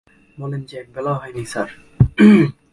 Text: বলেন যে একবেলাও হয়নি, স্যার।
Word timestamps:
বলেন 0.39 0.61
যে 0.69 0.75
একবেলাও 0.81 1.15
হয়নি, 1.21 1.43
স্যার। 1.45 1.69